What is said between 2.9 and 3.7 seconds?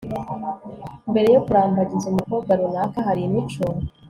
hari imico